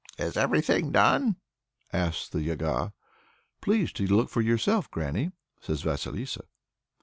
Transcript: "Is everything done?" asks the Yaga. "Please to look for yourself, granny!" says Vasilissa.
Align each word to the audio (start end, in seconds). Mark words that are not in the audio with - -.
"Is 0.17 0.35
everything 0.35 0.91
done?" 0.91 1.35
asks 1.93 2.27
the 2.27 2.41
Yaga. 2.41 2.91
"Please 3.61 3.91
to 3.93 4.07
look 4.07 4.29
for 4.29 4.41
yourself, 4.41 4.89
granny!" 4.89 5.31
says 5.61 5.83
Vasilissa. 5.83 6.41